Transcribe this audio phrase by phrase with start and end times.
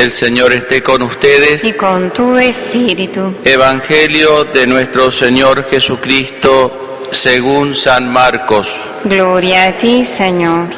[0.00, 1.62] El Señor esté con ustedes.
[1.62, 3.34] y con tu espíritu.
[3.44, 8.80] Evangelio de nuestro Señor Jesucristo según San Marcos.
[9.04, 10.68] Gloria a ti, Señor.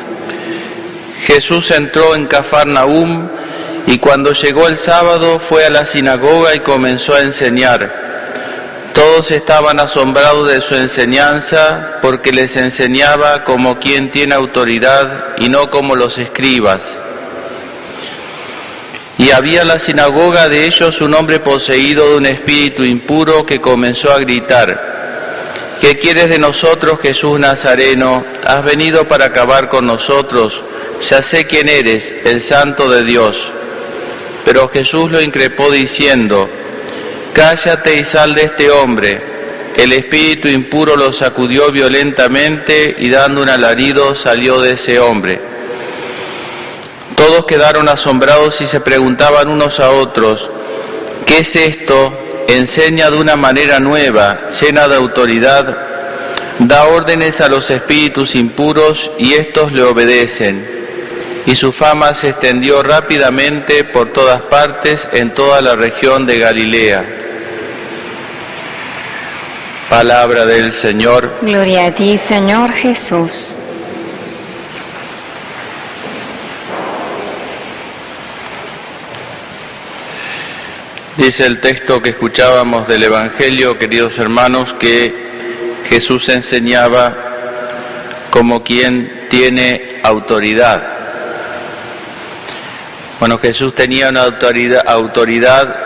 [1.25, 3.29] Jesús entró en Cafarnaúm
[3.87, 8.91] y cuando llegó el sábado fue a la sinagoga y comenzó a enseñar.
[8.93, 15.71] Todos estaban asombrados de su enseñanza porque les enseñaba como quien tiene autoridad y no
[15.71, 16.99] como los escribas.
[19.23, 23.61] Y había en la sinagoga de ellos un hombre poseído de un espíritu impuro que
[23.61, 28.25] comenzó a gritar, ¿qué quieres de nosotros, Jesús Nazareno?
[28.45, 30.65] ¿Has venido para acabar con nosotros?
[31.09, 33.53] Ya sé quién eres, el santo de Dios.
[34.45, 36.51] Pero Jesús lo increpó diciendo,
[37.33, 39.23] Cállate y sal de este hombre.
[39.77, 45.52] El espíritu impuro lo sacudió violentamente y dando un alarido salió de ese hombre.
[47.47, 50.51] Quedaron asombrados y se preguntaban unos a otros,
[51.27, 52.19] ¿qué es esto?
[52.49, 55.77] Enseña de una manera nueva, llena de autoridad,
[56.59, 60.67] da órdenes a los espíritus impuros y estos le obedecen.
[61.47, 67.05] Y su fama se extendió rápidamente por todas partes en toda la región de Galilea.
[69.91, 71.31] Palabra del Señor.
[71.43, 73.55] Gloria a ti, Señor Jesús.
[81.17, 85.15] Dice el texto que escuchábamos del Evangelio, queridos hermanos, que
[85.87, 87.15] Jesús enseñaba
[88.31, 90.83] como quien tiene autoridad.
[93.21, 95.77] Bueno, Jesús tenía una autoridad,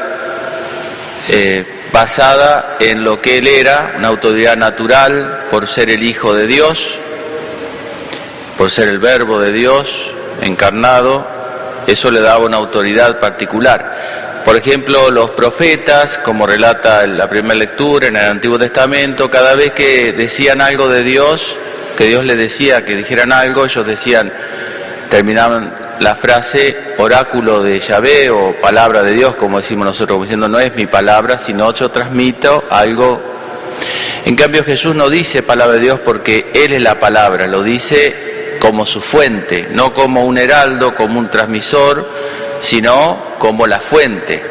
[1.28, 6.46] eh, basada en lo que él era, una autoridad natural por ser el Hijo de
[6.46, 7.00] Dios,
[8.56, 11.26] por ser el Verbo de Dios encarnado,
[11.88, 14.25] eso le daba una autoridad particular.
[14.46, 19.72] Por ejemplo, los profetas, como relata la primera lectura en el Antiguo Testamento, cada vez
[19.72, 21.56] que decían algo de Dios,
[21.98, 24.32] que Dios les decía que dijeran algo, ellos decían,
[25.10, 30.48] terminaban la frase oráculo de Yahvé o palabra de Dios, como decimos nosotros, como diciendo
[30.48, 33.20] no es mi palabra, sino yo transmito algo.
[34.26, 38.58] En cambio Jesús no dice palabra de Dios porque Él es la palabra, lo dice
[38.60, 42.08] como su fuente, no como un heraldo, como un transmisor,
[42.60, 44.42] sino como la fuente.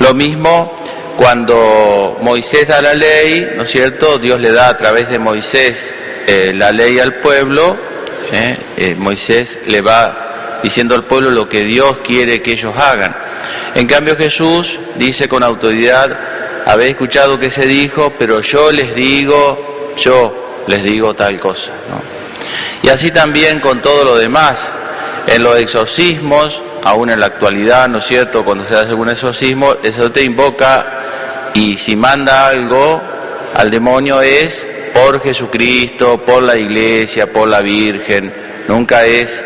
[0.00, 0.76] Lo mismo
[1.16, 4.18] cuando Moisés da la ley, ¿no es cierto?
[4.18, 5.94] Dios le da a través de Moisés
[6.26, 7.76] eh, la ley al pueblo,
[8.32, 8.56] ¿eh?
[8.76, 13.16] Eh, Moisés le va diciendo al pueblo lo que Dios quiere que ellos hagan.
[13.74, 16.18] En cambio Jesús dice con autoridad,
[16.66, 21.72] habéis escuchado que se dijo, pero yo les digo, yo les digo tal cosa.
[22.82, 24.70] Y así también con todo lo demás,
[25.26, 28.44] en los exorcismos, aún en la actualidad, ¿no es cierto?
[28.44, 30.86] Cuando se hace algún exorcismo, el sacerdote invoca
[31.52, 33.02] y si manda algo
[33.54, 34.64] al demonio es
[34.94, 38.32] por Jesucristo, por la iglesia, por la Virgen,
[38.68, 39.44] nunca es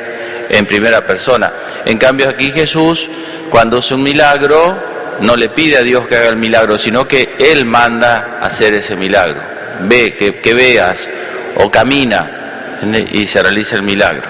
[0.51, 1.51] en primera persona.
[1.87, 3.09] En cambio aquí Jesús,
[3.49, 4.77] cuando hace un milagro,
[5.21, 8.97] no le pide a Dios que haga el milagro, sino que Él manda hacer ese
[8.97, 9.41] milagro.
[9.89, 11.09] Ve, que, que veas,
[11.57, 12.77] o camina
[13.13, 14.29] y se realiza el milagro.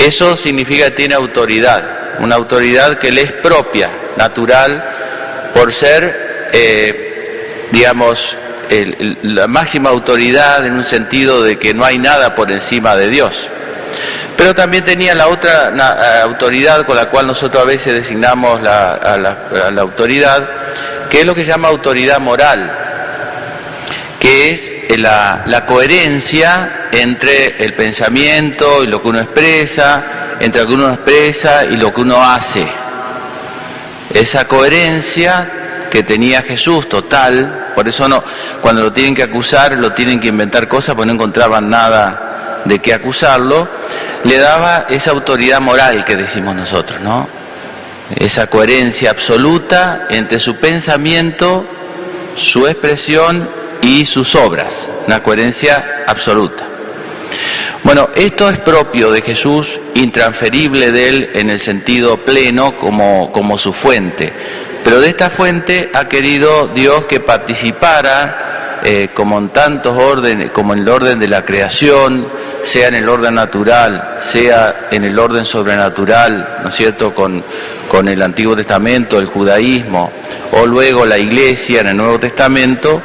[0.00, 4.84] Eso significa que tiene autoridad una autoridad que le es propia, natural,
[5.54, 8.36] por ser, eh, digamos,
[9.22, 13.48] la máxima autoridad en un sentido de que no hay nada por encima de Dios.
[14.36, 18.92] Pero también tenía la otra na, autoridad con la cual nosotros a veces designamos la,
[18.92, 20.48] a, la, a la autoridad,
[21.10, 22.87] que es lo que se llama autoridad moral,
[24.18, 30.68] que es la, la, coherencia entre el pensamiento y lo que uno expresa, entre lo
[30.68, 32.66] que uno expresa y lo que uno hace.
[34.12, 38.22] Esa coherencia que tenía Jesús total, por eso no,
[38.60, 42.78] cuando lo tienen que acusar, lo tienen que inventar cosas porque no encontraban nada de
[42.80, 43.68] qué acusarlo,
[44.24, 47.28] le daba esa autoridad moral que decimos nosotros, ¿no?
[48.16, 51.64] Esa coherencia absoluta entre su pensamiento,
[52.36, 56.64] su expresión y sus obras, una coherencia absoluta.
[57.84, 63.56] Bueno, esto es propio de Jesús, intransferible de él en el sentido pleno como, como
[63.56, 64.32] su fuente.
[64.82, 70.72] Pero de esta fuente ha querido Dios que participara, eh, como en tantos órdenes, como
[70.72, 72.26] en el orden de la creación,
[72.62, 77.42] sea en el orden natural, sea en el orden sobrenatural, ¿no es cierto?, con,
[77.88, 80.12] con el Antiguo Testamento, el judaísmo,
[80.52, 83.02] o luego la Iglesia en el Nuevo Testamento,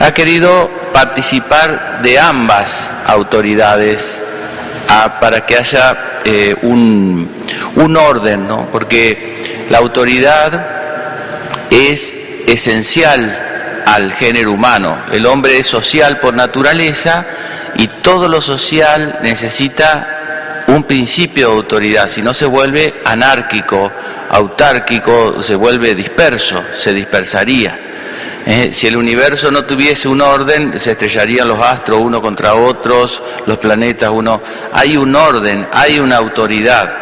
[0.00, 4.20] ha querido participar de ambas autoridades
[4.88, 7.30] a, para que haya eh, un,
[7.76, 8.68] un, orden, ¿no?
[8.70, 10.66] Porque la autoridad
[11.70, 12.14] es
[12.46, 14.96] esencial al género humano.
[15.12, 17.24] El hombre es social por naturaleza
[17.76, 23.90] y todo lo social necesita un principio de autoridad, si no se vuelve anárquico,
[24.30, 27.83] autárquico, se vuelve disperso, se dispersaría.
[28.46, 33.22] Eh, si el universo no tuviese un orden, se estrellarían los astros uno contra otros,
[33.46, 34.40] los planetas uno.
[34.72, 36.92] Hay un orden, hay una autoridad.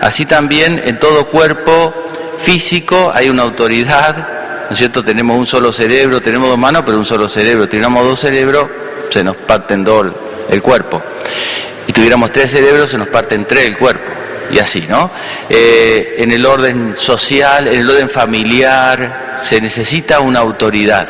[0.00, 1.94] Así también en todo cuerpo
[2.38, 4.16] físico hay una autoridad,
[4.66, 5.04] ¿no es cierto?
[5.04, 7.68] Tenemos un solo cerebro, tenemos dos manos, pero un solo cerebro.
[7.68, 8.68] Tenemos dos cerebros,
[9.10, 10.06] se nos parten dos
[10.48, 11.00] el cuerpo.
[11.86, 14.17] Y tuviéramos tres cerebros, se nos parten tres el cuerpo.
[14.50, 15.10] Y así, ¿no?
[15.48, 21.08] Eh, en el orden social, en el orden familiar, se necesita una autoridad.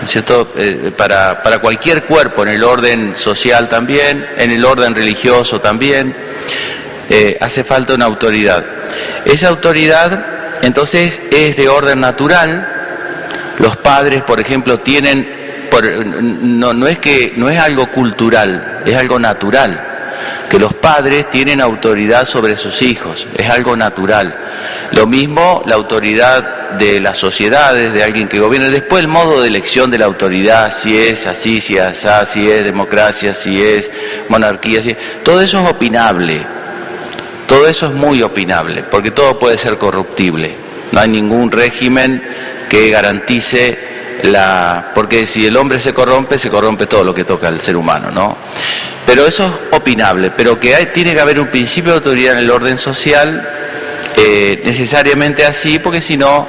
[0.00, 0.52] ¿no es cierto?
[0.56, 6.14] Eh, para, para cualquier cuerpo, en el orden social también, en el orden religioso también,
[7.10, 8.64] eh, hace falta una autoridad.
[9.24, 10.24] Esa autoridad
[10.62, 12.66] entonces es de orden natural.
[13.58, 15.28] Los padres, por ejemplo, tienen,
[16.42, 19.89] no, no, es que, no es algo cultural, es algo natural,
[20.48, 24.34] que los padres tienen autoridad sobre sus hijos, es algo natural.
[24.92, 28.68] Lo mismo la autoridad de las sociedades, de alguien que gobierna.
[28.68, 32.50] Después el modo de elección de la autoridad, si es así, si es así, si
[32.50, 33.90] es democracia, si es
[34.28, 36.46] monarquía, si todo eso es opinable.
[37.46, 40.54] Todo eso es muy opinable, porque todo puede ser corruptible.
[40.92, 42.22] No hay ningún régimen
[42.68, 43.76] que garantice
[44.22, 44.92] la...
[44.94, 48.10] porque si el hombre se corrompe, se corrompe todo lo que toca al ser humano,
[48.12, 48.36] ¿no?
[49.10, 52.50] Pero eso es opinable, pero que tiene que haber un principio de autoridad en el
[52.52, 53.44] orden social,
[54.16, 56.46] eh, necesariamente así, porque si no,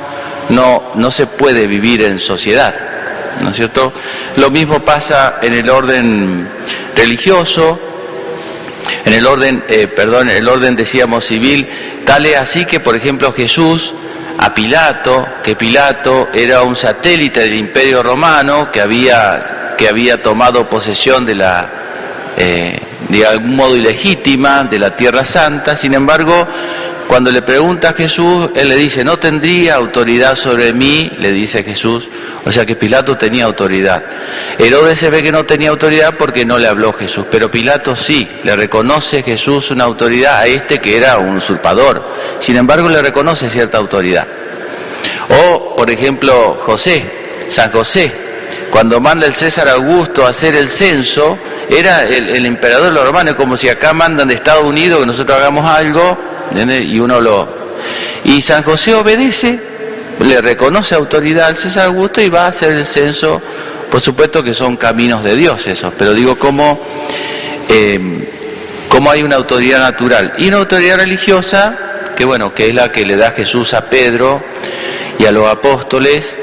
[0.49, 2.75] no, no se puede vivir en sociedad,
[3.41, 3.91] ¿no es cierto?
[4.35, 6.47] Lo mismo pasa en el orden
[6.95, 7.79] religioso,
[9.05, 11.67] en el orden, eh, perdón, en el orden decíamos civil,
[12.05, 13.95] tal es así que, por ejemplo, Jesús
[14.37, 20.69] a Pilato, que Pilato era un satélite del Imperio Romano que había, que había tomado
[20.69, 21.80] posesión de la,
[22.37, 22.79] eh,
[23.09, 26.47] de algún modo ilegítima de la Tierra Santa, sin embargo,
[27.11, 31.61] cuando le pregunta a Jesús, él le dice, no tendría autoridad sobre mí, le dice
[31.61, 32.07] Jesús,
[32.45, 34.01] o sea que Pilato tenía autoridad.
[34.57, 38.29] Herodes se ve que no tenía autoridad porque no le habló Jesús, pero Pilato sí,
[38.45, 42.01] le reconoce Jesús una autoridad a este que era un usurpador,
[42.39, 44.25] sin embargo le reconoce cierta autoridad.
[45.43, 47.03] O, por ejemplo, José,
[47.49, 48.09] San José,
[48.69, 51.37] cuando manda el César Augusto a hacer el censo,
[51.71, 55.67] era el, emperador los romanos, como si acá mandan de Estados Unidos que nosotros hagamos
[55.67, 56.17] algo,
[56.53, 57.61] y uno lo...
[58.25, 59.57] Y San José obedece,
[60.19, 63.41] le reconoce autoridad al César Augusto y va a hacer el censo.
[63.89, 66.79] Por supuesto que son caminos de Dios esos, pero digo cómo,
[67.69, 68.29] eh,
[68.89, 71.77] cómo hay una autoridad natural y una autoridad religiosa,
[72.15, 74.43] que bueno, que es la que le da Jesús a Pedro
[75.17, 76.35] y a los apóstoles,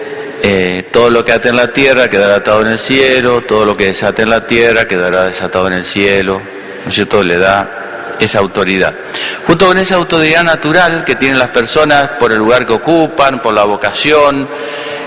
[0.42, 3.76] eh, todo lo que ate en la tierra quedará atado en el cielo, todo lo
[3.76, 6.40] que desate en la tierra quedará desatado en el cielo,
[6.84, 7.22] ¿no es cierto?
[7.22, 8.94] Le da esa autoridad.
[9.46, 13.54] Junto con esa autoridad natural que tienen las personas por el lugar que ocupan, por
[13.54, 14.48] la vocación,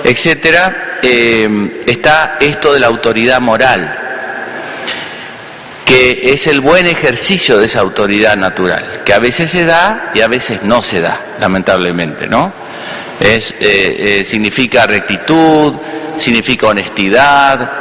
[0.04, 3.98] etcétera, eh, está esto de la autoridad moral,
[5.86, 10.22] que es el buen ejercicio de esa autoridad natural, que a veces se da y
[10.22, 12.61] a veces no se da, lamentablemente, ¿no?
[13.22, 15.76] Es, eh, eh, significa rectitud,
[16.18, 17.72] significa honestidad,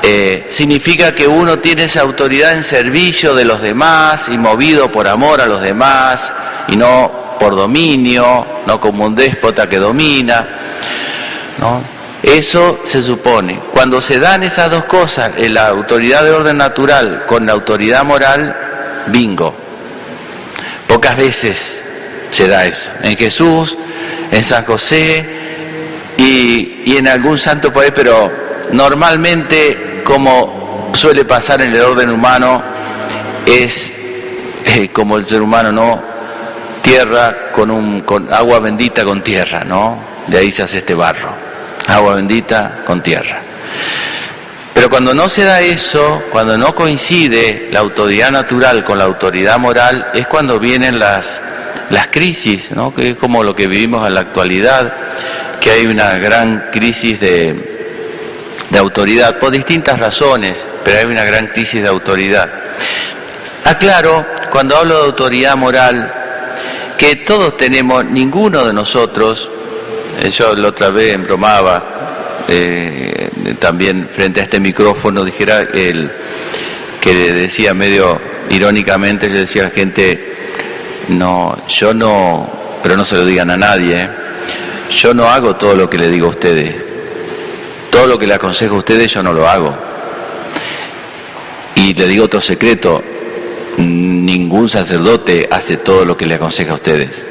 [0.00, 5.08] eh, significa que uno tiene esa autoridad en servicio de los demás y movido por
[5.08, 6.32] amor a los demás
[6.68, 10.46] y no por dominio, no como un déspota que domina.
[12.22, 13.60] Eso se supone.
[13.72, 18.56] Cuando se dan esas dos cosas, la autoridad de orden natural con la autoridad moral,
[19.08, 19.52] bingo.
[20.86, 21.85] Pocas veces
[22.30, 22.90] se da eso.
[23.02, 23.76] En Jesús,
[24.30, 25.26] en San José
[26.16, 28.30] y, y en algún santo por ahí, pero
[28.72, 32.62] normalmente como suele pasar en el orden humano,
[33.44, 33.92] es
[34.64, 36.00] eh, como el ser humano, ¿no?
[36.82, 39.98] Tierra con, un, con agua bendita con tierra, ¿no?
[40.26, 41.30] De ahí se hace este barro,
[41.86, 43.40] agua bendita con tierra.
[44.74, 49.58] Pero cuando no se da eso, cuando no coincide la autoridad natural con la autoridad
[49.58, 51.40] moral, es cuando vienen las,
[51.90, 52.94] las crisis, ¿no?
[52.94, 54.92] que es como lo que vivimos en la actualidad,
[55.60, 57.76] que hay una gran crisis de,
[58.70, 62.48] de autoridad, por distintas razones, pero hay una gran crisis de autoridad.
[63.64, 66.12] Aclaro, cuando hablo de autoridad moral,
[66.96, 69.50] que todos tenemos, ninguno de nosotros,
[70.22, 73.28] eh, yo la otra vez bromaba, eh,
[73.58, 76.10] también frente a este micrófono, dijera el
[77.00, 80.35] que decía medio irónicamente, le decía a la gente,
[81.08, 82.50] no, yo no,
[82.82, 84.10] pero no se lo digan a nadie, ¿eh?
[84.90, 86.74] yo no hago todo lo que le digo a ustedes.
[87.90, 89.76] Todo lo que le aconsejo a ustedes yo no lo hago.
[91.74, 93.02] Y le digo otro secreto,
[93.78, 97.24] ningún sacerdote hace todo lo que le aconseja a ustedes.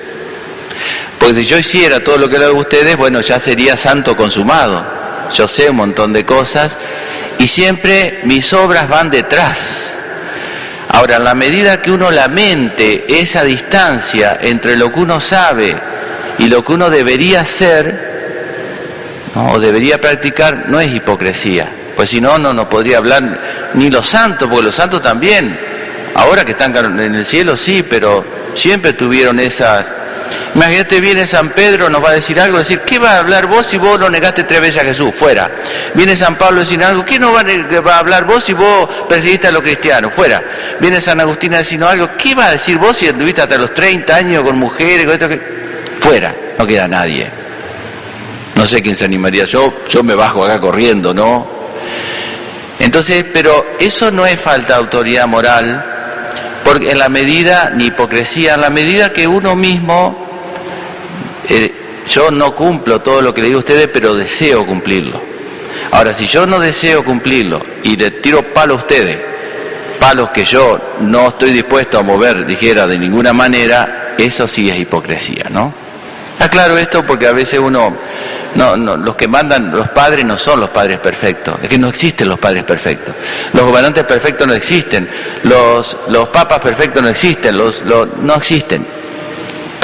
[1.20, 4.15] Porque si yo hiciera todo lo que le hago a ustedes, bueno, ya sería santo
[4.15, 4.86] consumado.
[5.34, 6.77] Yo sé un montón de cosas
[7.39, 9.98] y siempre mis obras van detrás.
[10.96, 15.75] Ahora, en la medida que uno lamente esa distancia entre lo que uno sabe
[16.40, 21.68] y lo que uno debería hacer o debería practicar, no es hipocresía.
[21.98, 23.42] Pues si no, no nos podría hablar
[23.74, 25.60] ni los santos, porque los santos también,
[26.16, 28.24] ahora que están en el cielo, sí, pero
[28.54, 29.92] siempre tuvieron esas
[30.56, 33.65] Imagínate, viene San Pedro, nos va a decir algo, decir, ¿qué va a hablar vos
[33.65, 35.13] si vos no negaste tres veces a Jesús?
[35.13, 35.51] Fuera.
[35.94, 39.48] Viene San Pablo a decir algo, ¿qué no va a, hablar vos si vos perseguiste
[39.48, 40.13] a los cristianos?
[40.13, 40.42] Fuera.
[40.80, 43.74] Viene San Agustín a decir algo, ¿qué va a decir vos si anduviste hasta los
[43.74, 45.06] 30 años con mujeres?
[45.06, 45.30] Con esto.
[46.00, 47.30] Fuera, no queda nadie.
[48.56, 51.56] No sé quién se animaría, yo, yo me bajo acá corriendo, ¿no?
[52.80, 55.84] Entonces, pero eso no es falta de autoridad moral,
[56.63, 60.25] porque en la medida, ni hipocresía, en la medida que uno mismo
[61.50, 61.74] eh,
[62.08, 65.22] yo no cumplo todo lo que le digo a ustedes, pero deseo cumplirlo.
[65.92, 69.18] Ahora, si yo no deseo cumplirlo y le tiro palo a ustedes,
[70.00, 74.78] palos que yo no estoy dispuesto a mover, dijera, de ninguna manera, eso sí es
[74.78, 75.74] hipocresía, ¿no?
[76.40, 77.96] Aclaro esto porque a veces uno,
[78.56, 81.88] no, no, los que mandan, los padres no son los padres perfectos, es que no
[81.88, 83.16] existen los padres perfectos,
[83.54, 85.10] los gobernantes perfectos no existen,
[85.44, 88.86] los, los papas perfectos no existen, los, los, no existen.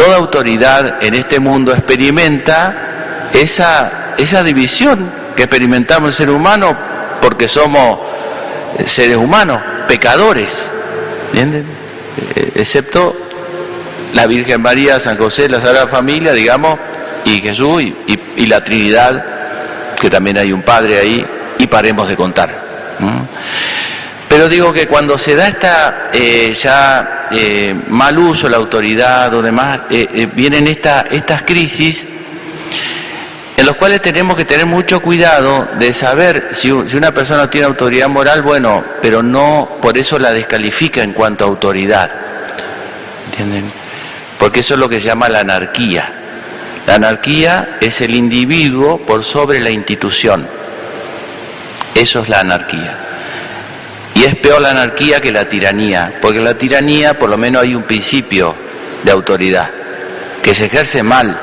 [0.01, 6.75] Toda autoridad en este mundo experimenta esa, esa división que experimentamos el ser humano
[7.21, 7.99] porque somos
[8.79, 10.71] eh, seres humanos, pecadores,
[11.27, 11.65] ¿entienden?
[12.35, 13.15] Eh, excepto
[14.13, 16.79] la Virgen María, San José, la Sagrada Familia, digamos,
[17.23, 19.23] y Jesús y, la Trinidad,
[19.99, 21.23] que también hay un Padre ahí,
[21.59, 22.49] y paremos de contar.
[24.31, 29.41] Pero digo que cuando se da esta eh, ya eh, mal uso la autoridad o
[29.41, 32.07] demás, eh, vienen esta, estas crisis
[33.57, 37.67] en los cuales tenemos que tener mucho cuidado de saber si, si, una persona tiene
[37.67, 42.09] autoridad moral, bueno, pero no por eso la descalifica en cuanto a autoridad.
[43.31, 43.65] ¿Entienden?
[44.39, 46.09] Porque eso es lo que se llama la anarquía.
[46.87, 50.47] La anarquía es el individuo por sobre la institución.
[51.95, 53.10] Eso es la anarquía.
[54.21, 57.63] Y es peor la anarquía que la tiranía, porque en la tiranía por lo menos
[57.63, 58.53] hay un principio
[59.03, 59.67] de autoridad,
[60.43, 61.35] que se ejerce mal,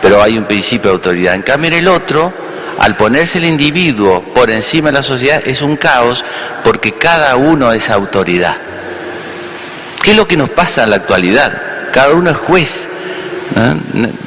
[0.00, 1.34] pero hay un principio de autoridad.
[1.34, 2.32] En cambio en el otro,
[2.78, 6.24] al ponerse el individuo por encima de la sociedad, es un caos
[6.62, 8.54] porque cada uno es autoridad.
[10.00, 11.60] ¿Qué es lo que nos pasa en la actualidad?
[11.92, 12.88] Cada uno es juez.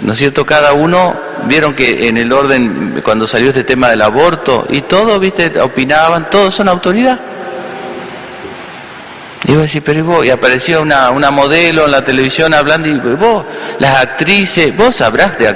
[0.01, 0.45] ¿No, es cierto?
[0.45, 1.15] Cada uno,
[1.45, 6.29] vieron que en el orden, cuando salió este tema del aborto, y todos, viste, opinaban,
[6.29, 7.17] todos son autoridad.
[9.45, 10.25] Y iba a decir, pero ¿y vos?
[10.25, 13.45] Y aparecía una, una modelo en la televisión hablando, y vos,
[13.79, 15.53] las actrices, vos sabrás de,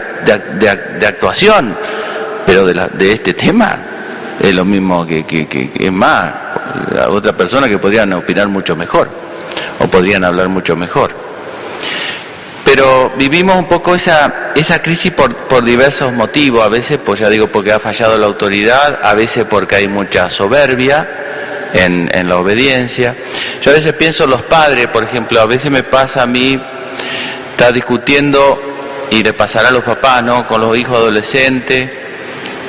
[0.60, 1.78] de, actuación,
[2.46, 3.80] pero de, la, de este tema
[4.40, 6.34] es lo mismo que, que, que, es más,
[7.08, 9.10] otra persona que podrían opinar mucho mejor,
[9.80, 11.28] o podrían hablar mucho mejor.
[12.66, 17.30] Pero vivimos un poco esa, esa crisis por, por diversos motivos, a veces, pues ya
[17.30, 21.17] digo, porque ha fallado la autoridad, a veces porque hay mucha soberbia,
[21.74, 23.16] en, la obediencia.
[23.62, 26.60] Yo a veces pienso los padres, por ejemplo, a veces me pasa a mí,
[27.52, 28.62] está discutiendo
[29.10, 30.48] y le pasará a los papás, ¿no?
[30.48, 31.90] Con los hijos adolescentes,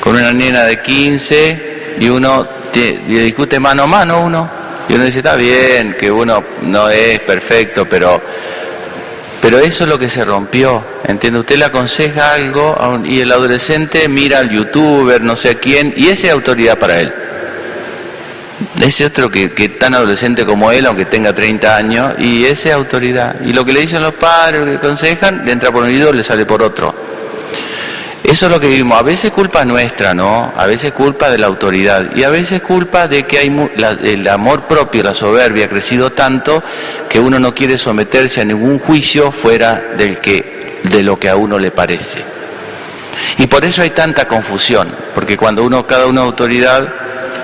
[0.01, 4.59] con una nena de 15 y uno le discute mano a mano uno.
[4.89, 8.23] Y uno dice, está bien, que uno no es perfecto, pero,
[9.43, 10.83] pero eso es lo que se rompió.
[11.07, 11.41] ¿Entiende?
[11.41, 12.75] Usted le aconseja algo
[13.05, 17.01] y el adolescente mira al youtuber, no sé a quién, y esa es autoridad para
[17.01, 17.13] él
[18.83, 22.75] ese otro que, que tan adolescente como él, aunque tenga 30 años, y esa es
[22.75, 23.37] autoridad.
[23.45, 26.13] Y lo que le dicen los padres, lo que aconsejan, le entra por un oído,
[26.13, 26.95] le sale por otro.
[28.29, 28.99] Eso es lo que vivimos.
[28.99, 30.53] A veces culpa nuestra, ¿no?
[30.55, 32.15] A veces culpa de la autoridad.
[32.15, 36.63] Y a veces culpa de que el amor propio, la soberbia ha crecido tanto
[37.09, 41.37] que uno no quiere someterse a ningún juicio fuera del que, de lo que a
[41.37, 42.23] uno le parece.
[43.39, 46.87] Y por eso hay tanta confusión, porque cuando uno, cada una autoridad,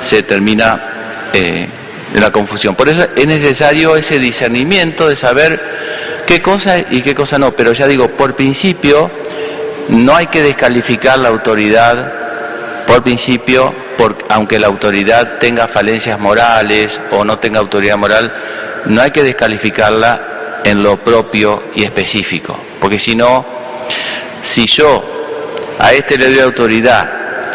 [0.00, 0.93] se termina
[1.34, 1.66] eh,
[2.14, 2.76] la confusión.
[2.76, 5.60] Por eso es necesario ese discernimiento de saber
[6.26, 7.52] qué cosa y qué cosa no.
[7.56, 9.10] Pero ya digo, por principio,
[9.88, 12.12] no hay que descalificar la autoridad,
[12.86, 13.74] por principio,
[14.28, 18.32] aunque la autoridad tenga falencias morales o no tenga autoridad moral,
[18.86, 22.58] no hay que descalificarla en lo propio y específico.
[22.80, 23.44] porque si no,
[24.42, 25.02] si yo
[25.78, 27.10] a este le doy autoridad,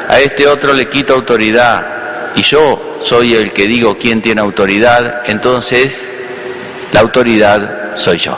[0.07, 1.98] a este otro le quito autoridad,
[2.35, 6.07] y yo soy el que digo quién tiene autoridad, entonces
[6.91, 8.37] la autoridad soy yo.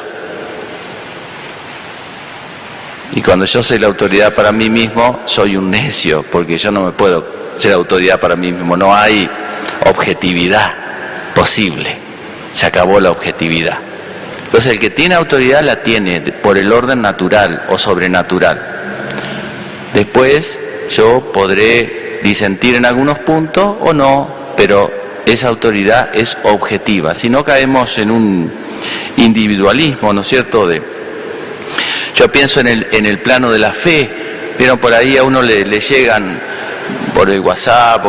[3.14, 6.82] Y cuando yo soy la autoridad para mí mismo, soy un necio, porque yo no
[6.82, 7.26] me puedo
[7.58, 8.78] ser autoridad para mí mismo.
[8.78, 9.30] No hay
[9.86, 10.74] objetividad
[11.36, 11.98] posible.
[12.54, 13.80] Se acabó la objetividad.
[14.46, 18.62] Entonces el que tiene autoridad la tiene por el orden natural o sobrenatural.
[19.94, 20.58] Después
[20.90, 24.92] yo podré disentir en algunos puntos o no, pero
[25.26, 27.16] esa autoridad es objetiva.
[27.16, 28.52] Si no caemos en un
[29.18, 30.82] individualismo, ¿no es cierto?, de
[32.16, 34.10] yo pienso en el, en el plano de la fe,
[34.58, 36.40] vieron por ahí a uno le, llegan
[37.16, 38.06] por el WhatsApp,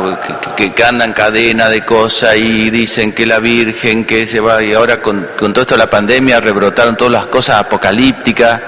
[0.57, 4.73] que, que, andan cadena de cosas y dicen que la Virgen, que se va, y
[4.73, 8.61] ahora con, con todo esto de la pandemia rebrotaron todas las cosas apocalípticas.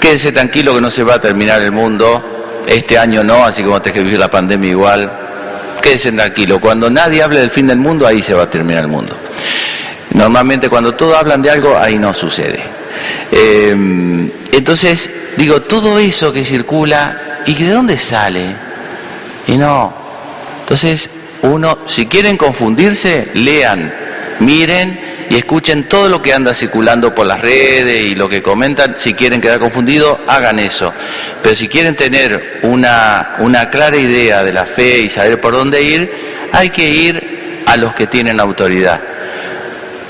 [0.00, 3.80] Quédense tranquilo que no se va a terminar el mundo, este año no, así como
[3.80, 5.10] te que vivir la pandemia igual.
[5.82, 8.90] Quédense tranquilo, cuando nadie hable del fin del mundo, ahí se va a terminar el
[8.90, 9.16] mundo.
[10.12, 12.62] Normalmente cuando todos hablan de algo, ahí no sucede.
[13.32, 18.54] Eh, entonces, digo, todo eso que circula, ¿y de dónde sale?
[19.46, 19.92] Y no.
[20.60, 21.08] Entonces,
[21.42, 23.92] uno, si quieren confundirse, lean,
[24.40, 28.94] miren y escuchen todo lo que anda circulando por las redes y lo que comentan.
[28.98, 30.92] Si quieren quedar confundidos, hagan eso.
[31.40, 35.84] Pero si quieren tener una, una clara idea de la fe y saber por dónde
[35.84, 36.12] ir,
[36.52, 39.00] hay que ir a los que tienen autoridad.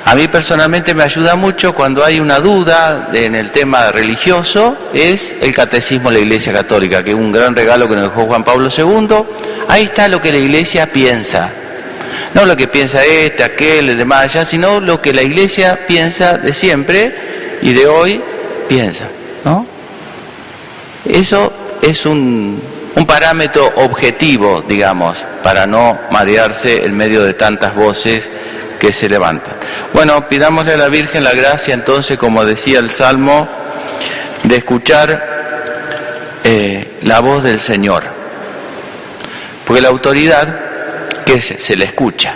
[0.06, 5.36] A mí personalmente me ayuda mucho cuando hay una duda en el tema religioso, es
[5.42, 8.42] el catecismo de la Iglesia Católica, que es un gran regalo que nos dejó Juan
[8.42, 9.06] Pablo II.
[9.68, 11.52] Ahí está lo que la Iglesia piensa.
[12.34, 16.38] No lo que piensa este, aquel, el demás allá, sino lo que la Iglesia piensa
[16.38, 17.14] de siempre
[17.62, 18.22] y de hoy
[18.68, 19.08] piensa.
[19.44, 19.66] ¿no?
[21.04, 22.62] Eso es un,
[22.94, 28.30] un parámetro objetivo, digamos, para no marearse en medio de tantas voces
[28.78, 29.54] que se levantan.
[29.92, 33.48] Bueno, pidámosle a la Virgen la gracia entonces, como decía el Salmo,
[34.44, 35.30] de escuchar
[36.44, 38.04] eh, la voz del Señor.
[39.66, 40.69] Porque la autoridad,
[41.30, 41.54] ¿qué es?
[41.58, 42.34] Se le escucha.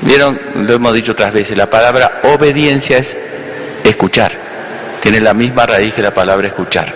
[0.00, 3.16] Vieron, lo hemos dicho otras veces, la palabra obediencia es
[3.84, 4.32] escuchar.
[5.00, 6.92] Tiene la misma raíz que la palabra escuchar.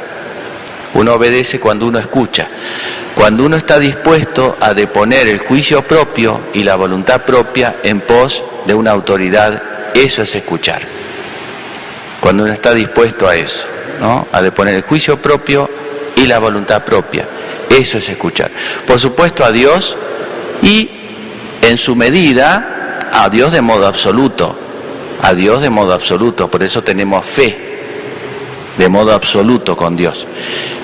[0.94, 2.48] Uno obedece cuando uno escucha.
[3.14, 8.42] Cuando uno está dispuesto a deponer el juicio propio y la voluntad propia en pos
[8.66, 9.62] de una autoridad,
[9.94, 10.80] eso es escuchar.
[12.20, 13.66] Cuando uno está dispuesto a eso,
[14.00, 14.28] ¿no?
[14.32, 15.68] a deponer el juicio propio
[16.16, 17.26] y la voluntad propia,
[17.68, 18.50] eso es escuchar.
[18.86, 19.96] Por supuesto a Dios
[20.62, 21.01] y
[21.62, 24.58] en su medida a Dios de modo absoluto,
[25.22, 27.70] a Dios de modo absoluto, por eso tenemos fe
[28.76, 30.26] de modo absoluto con Dios.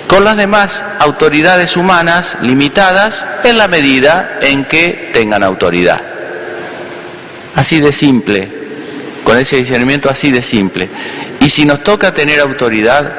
[0.07, 6.01] Con las demás autoridades humanas limitadas en la medida en que tengan autoridad.
[7.55, 8.49] Así de simple,
[9.25, 10.89] con ese discernimiento así de simple.
[11.41, 13.13] Y si nos toca tener autoridad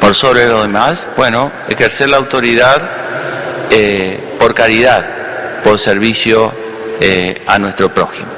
[0.00, 2.88] por sobre los demás, bueno, ejercer la autoridad
[3.70, 5.19] eh, por caridad,
[5.62, 6.52] por servicio
[7.00, 8.28] eh, a nuestro prójimo.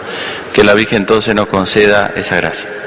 [0.53, 2.82] Que la Virgen entonces nos conceda esa gracia.